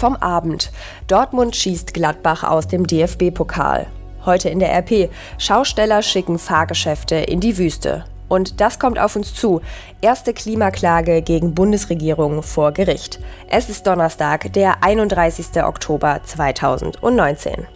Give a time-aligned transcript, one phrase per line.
[0.00, 0.72] vom Abend.
[1.06, 3.86] Dortmund schießt Gladbach aus dem DFB-Pokal.
[4.24, 5.10] Heute in der RP.
[5.38, 8.04] Schausteller schicken Fahrgeschäfte in die Wüste.
[8.28, 9.60] Und das kommt auf uns zu.
[10.00, 13.20] Erste Klimaklage gegen Bundesregierung vor Gericht.
[13.48, 15.62] Es ist Donnerstag, der 31.
[15.62, 17.66] Oktober 2019.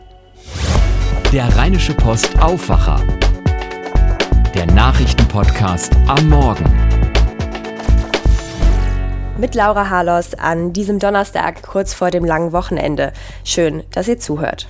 [1.32, 3.00] Der Rheinische Post Aufwacher.
[4.54, 7.03] Der Nachrichtenpodcast am Morgen
[9.36, 13.12] mit Laura Harlos an diesem Donnerstag kurz vor dem langen Wochenende.
[13.42, 14.68] Schön, dass ihr zuhört.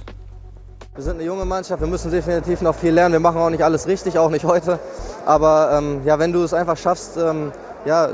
[0.95, 3.13] Wir sind eine junge Mannschaft, wir müssen definitiv noch viel lernen.
[3.15, 4.79] Wir machen auch nicht alles richtig, auch nicht heute.
[5.27, 7.53] Aber ähm, ja, wenn du es einfach schaffst, ähm,
[7.85, 8.11] ja,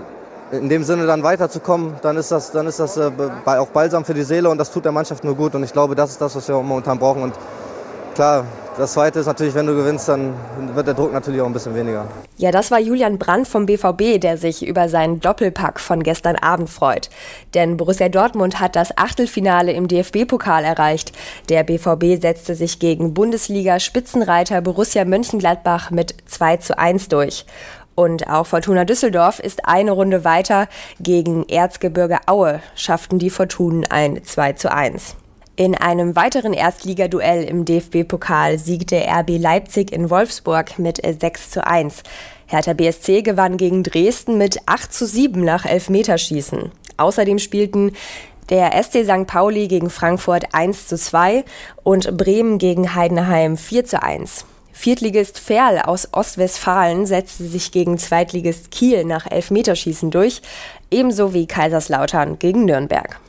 [0.50, 3.10] in dem Sinne dann weiterzukommen, dann ist das, dann ist das äh,
[3.44, 5.54] auch balsam für die Seele und das tut der Mannschaft nur gut.
[5.54, 7.22] Und ich glaube, das ist das, was wir momentan brauchen.
[7.22, 7.34] Und
[8.14, 8.44] klar,
[8.80, 10.34] das Zweite ist natürlich, wenn du gewinnst, dann
[10.74, 12.06] wird der Druck natürlich auch ein bisschen weniger.
[12.38, 16.70] Ja, das war Julian Brandt vom BVB, der sich über seinen Doppelpack von gestern Abend
[16.70, 17.10] freut.
[17.52, 21.12] Denn Borussia Dortmund hat das Achtelfinale im DFB-Pokal erreicht.
[21.50, 27.44] Der BVB setzte sich gegen Bundesliga-Spitzenreiter Borussia Mönchengladbach mit 2 zu 1 durch.
[27.94, 30.68] Und auch Fortuna Düsseldorf ist eine Runde weiter.
[31.00, 35.16] Gegen Erzgebirge Aue schafften die Fortunen ein 2 zu 1.
[35.60, 42.02] In einem weiteren Erstligaduell im DFB-Pokal siegte RB Leipzig in Wolfsburg mit 6 zu 1.
[42.46, 46.72] Hertha BSC gewann gegen Dresden mit 8 zu 7 nach Elfmeterschießen.
[46.96, 47.92] Außerdem spielten
[48.48, 49.26] der SC St.
[49.26, 51.44] Pauli gegen Frankfurt 1 zu 2
[51.82, 54.46] und Bremen gegen Heidenheim 4 zu 1.
[54.72, 60.40] Viertligist Ferl aus Ostwestfalen setzte sich gegen Zweitligist Kiel nach Elfmeterschießen durch,
[60.90, 63.20] ebenso wie Kaiserslautern gegen Nürnberg.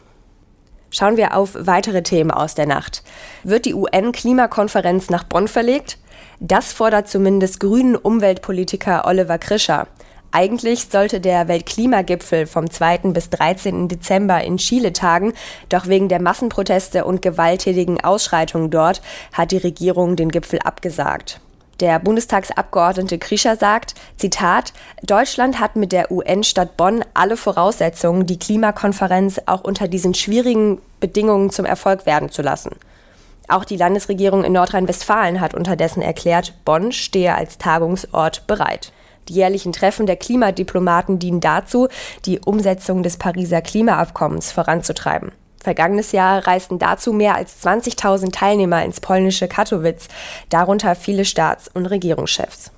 [0.94, 3.02] Schauen wir auf weitere Themen aus der Nacht.
[3.44, 5.98] Wird die UN-Klimakonferenz nach Bonn verlegt?
[6.42, 9.88] Das fordert zumindest grünen Umweltpolitiker Oliver Krischer.
[10.34, 13.00] Eigentlich sollte der Weltklimagipfel vom 2.
[13.14, 13.88] bis 13.
[13.88, 15.34] Dezember in Chile tagen,
[15.70, 21.40] doch wegen der Massenproteste und gewalttätigen Ausschreitungen dort hat die Regierung den Gipfel abgesagt.
[21.82, 24.72] Der Bundestagsabgeordnete Krischer sagt, Zitat,
[25.02, 31.50] Deutschland hat mit der UN-Stadt Bonn alle Voraussetzungen, die Klimakonferenz auch unter diesen schwierigen Bedingungen
[31.50, 32.76] zum Erfolg werden zu lassen.
[33.48, 38.94] Auch die Landesregierung in Nordrhein-Westfalen hat unterdessen erklärt, Bonn stehe als Tagungsort bereit.
[39.28, 41.88] Die jährlichen Treffen der Klimadiplomaten dienen dazu,
[42.28, 45.32] die Umsetzung des Pariser Klimaabkommens voranzutreiben.
[45.62, 50.08] Vergangenes Jahr reisten dazu mehr als 20.000 Teilnehmer ins polnische Katowice,
[50.50, 52.72] darunter viele Staats- und Regierungschefs.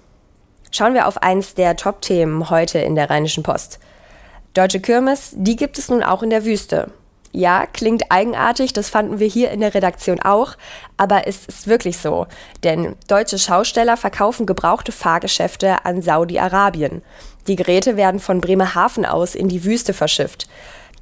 [0.71, 3.79] Schauen wir auf eins der Top-Themen heute in der Rheinischen Post.
[4.53, 6.91] Deutsche Kirmes, die gibt es nun auch in der Wüste.
[7.31, 10.55] Ja, klingt eigenartig, das fanden wir hier in der Redaktion auch,
[10.97, 12.27] aber es ist wirklich so.
[12.63, 17.01] Denn deutsche Schausteller verkaufen gebrauchte Fahrgeschäfte an Saudi-Arabien.
[17.47, 20.47] Die Geräte werden von Bremerhaven aus in die Wüste verschifft.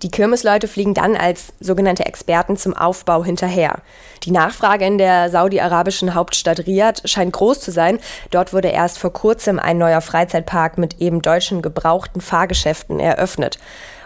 [0.04, 3.80] Die Kirmesleute fliegen dann als sogenannte Experten zum Aufbau hinterher.
[4.24, 8.00] Die Nachfrage in der saudi-arabischen Hauptstadt Riyadh scheint groß zu sein.
[8.32, 13.60] Dort wurde erst vor kurzem ein neuer Freizeitpark mit eben deutschen gebrauchten Fahrgeschäften eröffnet.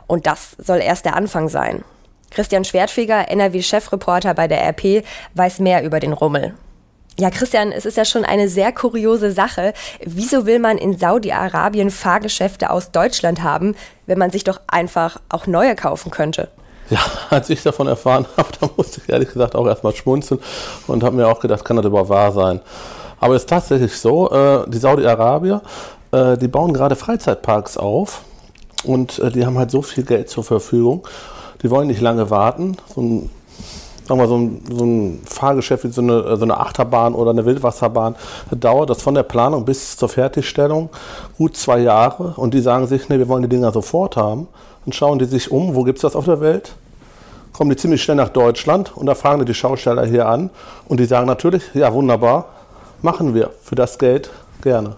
[0.07, 1.85] Und das soll erst der Anfang sein.
[2.29, 5.05] Christian Schwertfeger, NRW-Chefreporter bei der RP,
[5.35, 6.53] weiß mehr über den Rummel.
[7.17, 9.73] Ja, Christian, es ist ja schon eine sehr kuriose Sache.
[10.03, 15.47] Wieso will man in Saudi-Arabien Fahrgeschäfte aus Deutschland haben, wenn man sich doch einfach auch
[15.47, 16.49] neue kaufen könnte?
[16.89, 16.99] Ja,
[17.29, 20.41] als ich davon erfahren habe, da musste ich ehrlich gesagt auch erstmal schmunzeln
[20.87, 22.59] und habe mir auch gedacht, kann das überhaupt wahr sein?
[23.21, 25.61] Aber es ist tatsächlich so, äh, die Saudi-Arabier,
[26.11, 28.23] äh, die bauen gerade Freizeitparks auf
[28.83, 31.07] und äh, die haben halt so viel Geld zur Verfügung.
[31.63, 32.75] Die wollen nicht lange warten.
[32.93, 33.29] So ein
[34.07, 38.15] wir, so ein, so ein Fahrgeschäft wie so eine, so eine Achterbahn oder eine Wildwasserbahn,
[38.51, 40.89] dauert das von der Planung bis zur Fertigstellung
[41.37, 42.33] gut zwei Jahre.
[42.37, 44.47] Und die sagen sich, nee, wir wollen die Dinger sofort haben.
[44.85, 46.75] Dann schauen die sich um, wo gibt es das auf der Welt?
[47.53, 50.49] Kommen die ziemlich schnell nach Deutschland und da fragen die die Schausteller hier an.
[50.87, 52.45] Und die sagen natürlich, ja wunderbar,
[53.01, 54.29] machen wir für das Geld
[54.61, 54.97] gerne.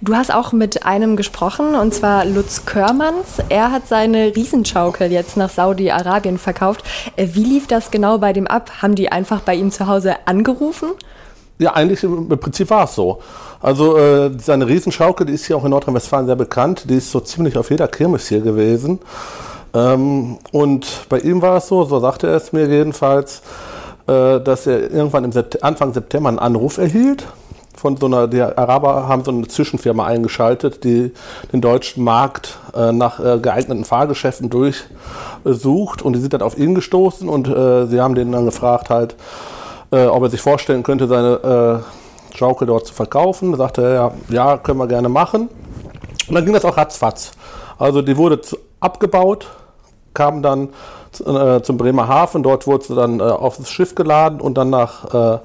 [0.00, 3.38] Du hast auch mit einem gesprochen, und zwar Lutz Körmanns.
[3.48, 6.84] Er hat seine Riesenschaukel jetzt nach Saudi-Arabien verkauft.
[7.16, 8.82] Äh, wie lief das genau bei dem ab?
[8.82, 10.90] Haben die einfach bei ihm zu Hause angerufen?
[11.58, 13.20] Ja, eigentlich im Prinzip war es so.
[13.60, 16.90] Also äh, seine Riesenschaukel, die ist hier auch in Nordrhein-Westfalen sehr bekannt.
[16.90, 18.98] Die ist so ziemlich auf jeder Kirmes hier gewesen.
[19.72, 23.42] Ähm, und bei ihm war es so, so sagte er es mir jedenfalls,
[24.06, 27.24] äh, dass er irgendwann im Sept Anfang September einen Anruf erhielt
[27.76, 31.12] von so einer, die Araber haben so eine Zwischenfirma eingeschaltet, die
[31.52, 36.74] den deutschen Markt äh, nach äh, geeigneten Fahrgeschäften durchsucht und die sind dann auf ihn
[36.74, 39.16] gestoßen und äh, sie haben den dann gefragt halt,
[39.90, 41.82] äh, ob er sich vorstellen könnte, seine
[42.32, 43.52] äh, Schaukel dort zu verkaufen.
[43.52, 45.48] Da sagte er, ja, können wir gerne machen.
[46.28, 47.32] Und dann ging das auch ratzfatz.
[47.78, 48.40] Also die wurde
[48.80, 49.46] abgebaut,
[50.14, 50.70] kam dann
[51.24, 52.42] äh, zum Bremerhaven.
[52.42, 55.38] Dort wurde sie dann aufs Schiff geladen und dann nach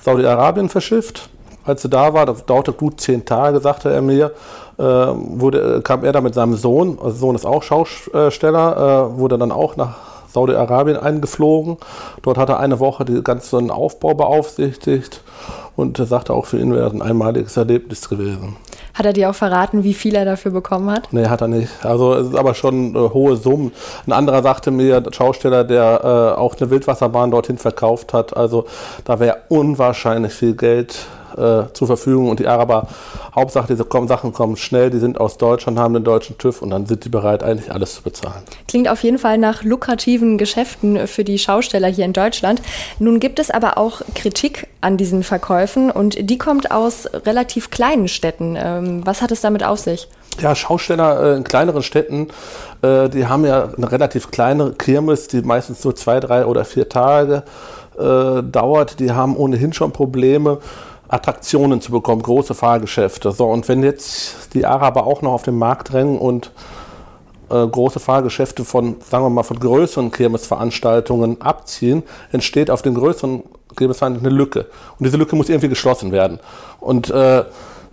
[0.00, 1.28] Saudi-Arabien verschifft.
[1.64, 4.32] Als sie da war, das dauerte gut zehn Tage, sagte er mir,
[4.78, 9.38] äh, wurde, kam er da mit seinem Sohn, also Sohn ist auch Schausteller, äh, wurde
[9.38, 9.94] dann auch nach
[10.32, 11.76] Saudi-Arabien eingeflogen.
[12.22, 15.22] Dort hat er eine Woche den ganzen Aufbau beaufsichtigt
[15.76, 18.56] und er sagte auch, für ihn wäre das ein einmaliges Erlebnis gewesen.
[18.94, 21.08] Hat er dir auch verraten, wie viel er dafür bekommen hat?
[21.12, 21.70] Nee, hat er nicht.
[21.82, 23.72] Also es ist aber schon äh, hohe Summen.
[24.06, 28.66] Ein anderer sagte mir, der Schausteller, der äh, auch eine Wildwasserbahn dorthin verkauft hat, also
[29.04, 31.06] da wäre unwahrscheinlich viel Geld
[31.36, 32.88] äh, zur Verfügung und die Araber,
[33.34, 36.70] Hauptsache diese kommen, Sachen kommen schnell, die sind aus Deutschland, haben den deutschen TÜV und
[36.70, 38.42] dann sind die bereit, eigentlich alles zu bezahlen.
[38.68, 42.62] Klingt auf jeden Fall nach lukrativen Geschäften für die Schausteller hier in Deutschland.
[42.98, 48.08] Nun gibt es aber auch Kritik an diesen Verkäufen und die kommt aus relativ kleinen
[48.08, 48.56] Städten.
[48.58, 50.08] Ähm, was hat es damit auf sich?
[50.40, 52.28] Ja, Schausteller äh, in kleineren Städten,
[52.82, 56.88] äh, die haben ja eine relativ kleine Kirmes, die meistens nur zwei, drei oder vier
[56.88, 57.42] Tage
[57.98, 58.98] äh, dauert.
[58.98, 60.58] Die haben ohnehin schon Probleme
[61.12, 63.32] Attraktionen zu bekommen, große Fahrgeschäfte.
[63.32, 66.50] So, und wenn jetzt die Araber auch noch auf den Markt drängen und
[67.50, 73.42] äh, große Fahrgeschäfte von, sagen wir mal, von größeren Kirmesveranstaltungen abziehen, entsteht auf den größeren
[73.76, 74.66] Kirmesveranstaltungen eine Lücke.
[74.98, 76.40] Und diese Lücke muss irgendwie geschlossen werden.
[76.80, 77.44] Und äh,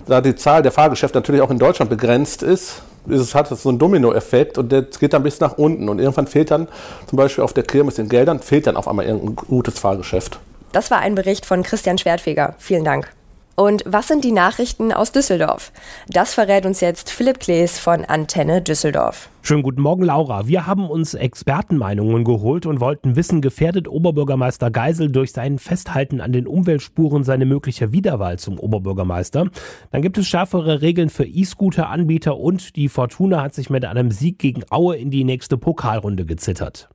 [0.08, 3.70] da die Zahl der Fahrgeschäfte natürlich auch in Deutschland begrenzt ist, es, hat es so
[3.70, 5.90] einen Dominoeffekt und der geht dann bis nach unten.
[5.90, 6.70] Und irgendwann fehlt dann
[7.08, 10.40] zum Beispiel auf der Kirmes in Geldern, fehlt dann auf einmal irgendein gutes Fahrgeschäft.
[10.72, 12.56] Das war ein Bericht von Christian Schwertfeger.
[12.58, 13.12] Vielen Dank.
[13.60, 15.74] Und was sind die Nachrichten aus Düsseldorf?
[16.08, 19.28] Das verrät uns jetzt Philipp Klees von Antenne Düsseldorf.
[19.42, 20.48] Schönen guten Morgen, Laura.
[20.48, 26.32] Wir haben uns Expertenmeinungen geholt und wollten wissen, gefährdet Oberbürgermeister Geisel durch sein Festhalten an
[26.32, 29.50] den Umweltspuren seine mögliche Wiederwahl zum Oberbürgermeister?
[29.92, 34.40] Dann gibt es schärfere Regeln für E-Scooter-Anbieter und die Fortuna hat sich mit einem Sieg
[34.40, 36.88] gegen Aue in die nächste Pokalrunde gezittert.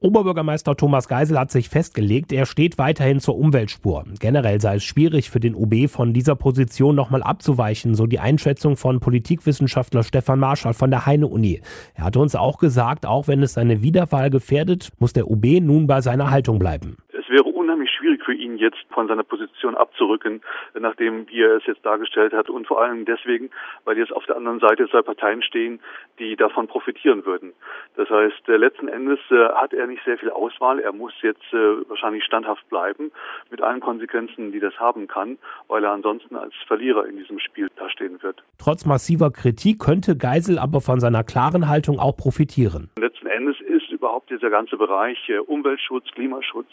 [0.00, 4.04] Oberbürgermeister Thomas Geisel hat sich festgelegt, er steht weiterhin zur Umweltspur.
[4.20, 8.76] Generell sei es schwierig für den OB von dieser Position nochmal abzuweichen, so die Einschätzung
[8.76, 11.62] von Politikwissenschaftler Stefan Marschall von der Heine-Uni.
[11.94, 15.88] Er hatte uns auch gesagt, auch wenn es seine Wiederwahl gefährdet, muss der OB nun
[15.88, 16.98] bei seiner Haltung bleiben.
[17.08, 20.42] Es wäre unheimlich schwierig für ihn jetzt von seiner Position abzurücken,
[20.78, 23.48] nachdem wie er es jetzt dargestellt hat und vor allem deswegen,
[23.86, 25.80] weil jetzt auf der anderen Seite zwei Parteien stehen,
[26.18, 27.54] die davon profitieren würden.
[27.96, 30.78] Das heißt, äh, letzten Endes äh, hat er nicht sehr viel Auswahl.
[30.78, 33.12] Er muss jetzt äh, wahrscheinlich standhaft bleiben
[33.50, 35.38] mit allen Konsequenzen, die das haben kann,
[35.68, 38.44] weil er ansonsten als Verlierer in diesem Spiel dastehen wird.
[38.58, 42.90] Trotz massiver Kritik könnte Geisel aber von seiner klaren Haltung auch profitieren.
[42.98, 46.68] Letzten Endes ist überhaupt dieser ganze Bereich Umweltschutz, Klimaschutz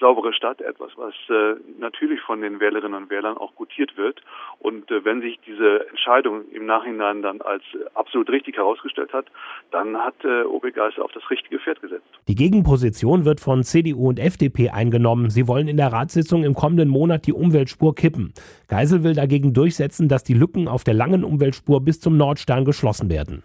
[0.00, 4.20] saubere Stadt etwas, was äh, natürlich von den Wählerinnen und Wählern auch gutiert wird.
[4.58, 7.62] Und äh, wenn sich diese Entscheidung im Nachhinein dann als
[7.94, 9.26] absolut richtig herausgestellt hat,
[9.70, 12.06] dann hat äh, OB Geisel auf das richtige Pferd gesetzt.
[12.28, 15.30] Die Gegenposition wird von CDU und FDP eingenommen.
[15.30, 18.32] Sie wollen in der Ratssitzung im kommenden Monat die Umweltspur kippen.
[18.68, 23.10] Geisel will dagegen durchsetzen, dass die Lücken auf der langen Umweltspur bis zum Nordstern geschlossen
[23.10, 23.44] werden.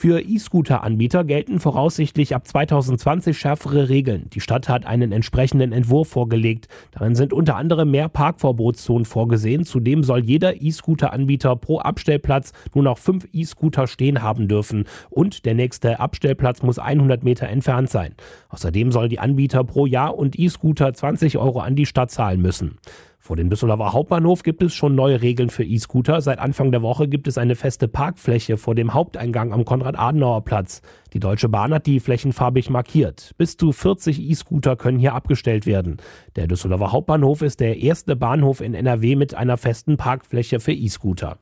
[0.00, 4.30] Für E-Scooter-Anbieter gelten voraussichtlich ab 2020 schärfere Regeln.
[4.32, 6.68] Die Stadt hat einen entsprechenden Entwurf vorgelegt.
[6.92, 9.64] Darin sind unter anderem mehr Parkverbotszonen vorgesehen.
[9.64, 14.84] Zudem soll jeder E-Scooter-Anbieter pro Abstellplatz nur noch fünf E-Scooter stehen haben dürfen.
[15.10, 18.14] Und der nächste Abstellplatz muss 100 Meter entfernt sein.
[18.50, 22.78] Außerdem sollen die Anbieter pro Jahr und E-Scooter 20 Euro an die Stadt zahlen müssen.
[23.28, 26.22] Vor dem Düsseldorfer Hauptbahnhof gibt es schon neue Regeln für E-Scooter.
[26.22, 30.80] Seit Anfang der Woche gibt es eine feste Parkfläche vor dem Haupteingang am Konrad-Adenauer-Platz.
[31.12, 33.34] Die Deutsche Bahn hat die Flächen farbig markiert.
[33.36, 35.98] Bis zu 40 E-Scooter können hier abgestellt werden.
[36.36, 41.36] Der Düsseldorfer Hauptbahnhof ist der erste Bahnhof in NRW mit einer festen Parkfläche für E-Scooter.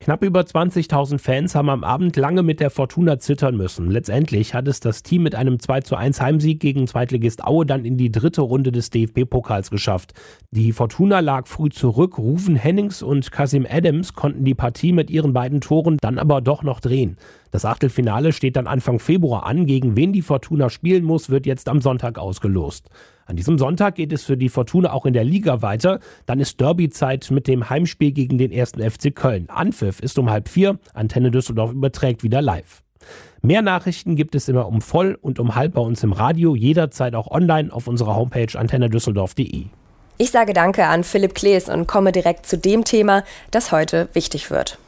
[0.00, 3.90] Knapp über 20.000 Fans haben am Abend lange mit der Fortuna zittern müssen.
[3.90, 7.84] Letztendlich hat es das Team mit einem 2 zu 1 Heimsieg gegen Zweitligist Aue dann
[7.84, 10.14] in die dritte Runde des DFB-Pokals geschafft.
[10.52, 15.32] Die Fortuna lag früh zurück, Rufen Hennings und Kasim Adams konnten die Partie mit ihren
[15.32, 17.16] beiden Toren dann aber doch noch drehen.
[17.50, 19.66] Das Achtelfinale steht dann Anfang Februar an.
[19.66, 22.88] Gegen wen die Fortuna spielen muss, wird jetzt am Sonntag ausgelost.
[23.28, 26.00] An diesem Sonntag geht es für die Fortuna auch in der Liga weiter.
[26.24, 29.50] Dann ist Derbyzeit mit dem Heimspiel gegen den ersten FC Köln.
[29.50, 30.78] Anpfiff ist um halb vier.
[30.94, 32.82] Antenne Düsseldorf überträgt wieder live.
[33.42, 37.14] Mehr Nachrichten gibt es immer um voll und um halb bei uns im Radio, jederzeit
[37.14, 39.66] auch online auf unserer Homepage antennedüsseldorf.de.
[40.16, 44.50] Ich sage Danke an Philipp Klees und komme direkt zu dem Thema, das heute wichtig
[44.50, 44.78] wird.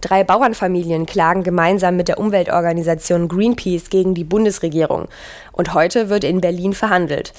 [0.00, 5.08] Drei Bauernfamilien klagen gemeinsam mit der Umweltorganisation Greenpeace gegen die Bundesregierung.
[5.52, 7.32] Und heute wird in Berlin verhandelt.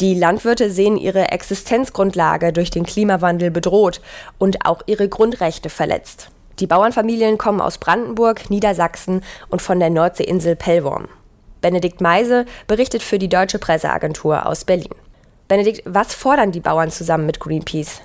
[0.00, 4.00] Die Landwirte sehen ihre Existenzgrundlage durch den Klimawandel bedroht
[4.38, 6.30] und auch ihre Grundrechte verletzt.
[6.58, 11.08] Die Bauernfamilien kommen aus Brandenburg, Niedersachsen und von der Nordseeinsel Pellworm.
[11.60, 14.94] Benedikt Meise berichtet für die Deutsche Presseagentur aus Berlin.
[15.48, 18.00] Benedikt, was fordern die Bauern zusammen mit Greenpeace?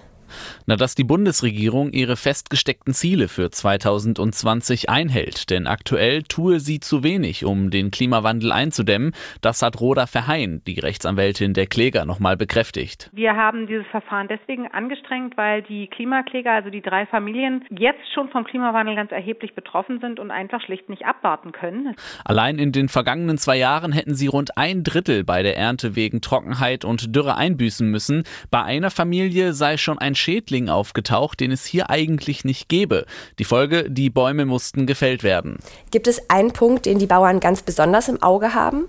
[0.65, 5.49] Na, dass die Bundesregierung ihre festgesteckten Ziele für 2020 einhält.
[5.49, 9.13] Denn aktuell tue sie zu wenig, um den Klimawandel einzudämmen.
[9.41, 13.09] Das hat Roda Verheyen, die Rechtsanwältin der Kläger, nochmal bekräftigt.
[13.13, 18.29] Wir haben dieses Verfahren deswegen angestrengt, weil die Klimakläger, also die drei Familien, jetzt schon
[18.29, 21.95] vom Klimawandel ganz erheblich betroffen sind und einfach schlicht nicht abwarten können.
[22.23, 26.21] Allein in den vergangenen zwei Jahren hätten sie rund ein Drittel bei der Ernte wegen
[26.21, 28.23] Trockenheit und Dürre einbüßen müssen.
[28.51, 33.05] Bei einer Familie sei schon ein Schädling aufgetaucht, den es hier eigentlich nicht gäbe.
[33.37, 35.59] Die Folge, die Bäume mussten gefällt werden.
[35.91, 38.85] Gibt es einen Punkt, den die Bauern ganz besonders im Auge haben?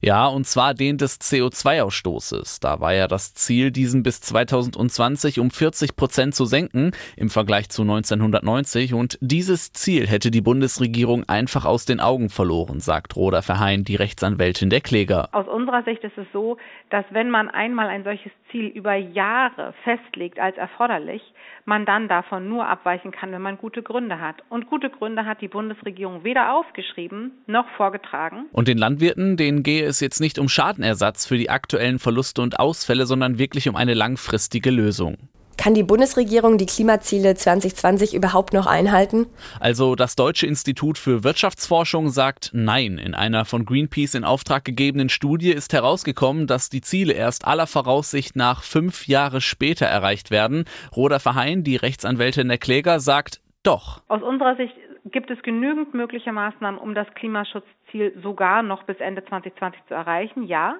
[0.00, 2.60] Ja, und zwar den des CO2-Ausstoßes.
[2.60, 7.68] Da war ja das Ziel, diesen bis 2020 um 40 Prozent zu senken im Vergleich
[7.68, 8.94] zu 1990.
[8.94, 13.96] Und dieses Ziel hätte die Bundesregierung einfach aus den Augen verloren, sagt Roda Verheyen, die
[13.96, 15.28] Rechtsanwältin der Kläger.
[15.32, 16.56] Aus unserer Sicht ist es so,
[16.90, 21.22] dass wenn man einmal ein solches Ziel über Jahre festlegt als erforderlich,
[21.64, 24.36] man dann davon nur abweichen kann, wenn man gute Gründe hat.
[24.48, 28.46] Und gute Gründe hat die Bundesregierung weder aufgeschrieben noch vorgetragen.
[28.52, 32.60] Und den Landwirten, denen gehe es jetzt nicht um Schadenersatz für die aktuellen Verluste und
[32.60, 35.16] Ausfälle, sondern wirklich um eine langfristige Lösung.
[35.56, 39.26] Kann die Bundesregierung die Klimaziele 2020 überhaupt noch einhalten?
[39.60, 42.98] Also das Deutsche Institut für Wirtschaftsforschung sagt Nein.
[42.98, 47.66] In einer von Greenpeace in Auftrag gegebenen Studie ist herausgekommen, dass die Ziele erst aller
[47.66, 50.64] Voraussicht nach fünf Jahre später erreicht werden.
[50.94, 54.02] Roda Verheyen, die Rechtsanwältin der Kläger, sagt doch.
[54.08, 59.24] Aus unserer Sicht gibt es genügend mögliche Maßnahmen, um das Klimaschutzziel sogar noch bis Ende
[59.24, 60.76] 2020 zu erreichen, ja.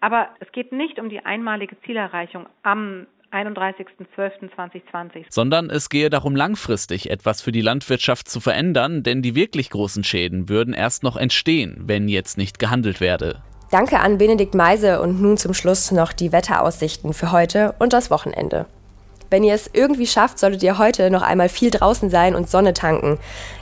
[0.00, 5.26] Aber es geht nicht um die einmalige Zielerreichung am 31.12.2020.
[5.28, 10.02] Sondern es gehe darum, langfristig etwas für die Landwirtschaft zu verändern, denn die wirklich großen
[10.04, 13.42] Schäden würden erst noch entstehen, wenn jetzt nicht gehandelt werde.
[13.70, 18.10] Danke an Benedikt Meise und nun zum Schluss noch die Wetteraussichten für heute und das
[18.10, 18.66] Wochenende.
[19.30, 22.74] Wenn ihr es irgendwie schafft, solltet ihr heute noch einmal viel draußen sein und Sonne
[22.74, 23.18] tanken.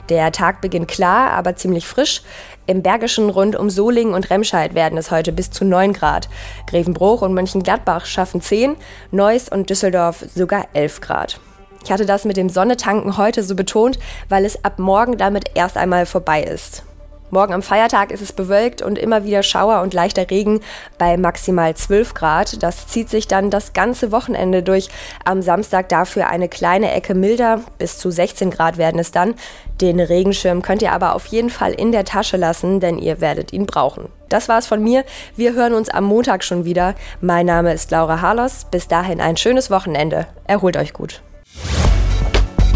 [0.09, 2.23] Der Tag beginnt klar, aber ziemlich frisch.
[2.65, 6.27] Im Bergischen rund um Solingen und Remscheid werden es heute bis zu 9 Grad.
[6.65, 8.75] Grevenbruch und Mönchengladbach schaffen 10,
[9.11, 11.39] Neuss und Düsseldorf sogar 11 Grad.
[11.83, 15.77] Ich hatte das mit dem Sonnetanken heute so betont, weil es ab morgen damit erst
[15.77, 16.83] einmal vorbei ist.
[17.31, 20.61] Morgen am Feiertag ist es bewölkt und immer wieder Schauer und leichter Regen
[20.97, 22.63] bei maximal 12 Grad.
[22.63, 24.89] Das zieht sich dann das ganze Wochenende durch.
[25.25, 29.35] Am Samstag dafür eine kleine Ecke milder, bis zu 16 Grad werden es dann.
[29.79, 33.53] Den Regenschirm könnt ihr aber auf jeden Fall in der Tasche lassen, denn ihr werdet
[33.53, 34.09] ihn brauchen.
[34.27, 35.05] Das war's von mir.
[35.35, 36.95] Wir hören uns am Montag schon wieder.
[37.21, 38.65] Mein Name ist Laura Harlos.
[38.71, 40.27] Bis dahin ein schönes Wochenende.
[40.45, 41.21] Erholt euch gut.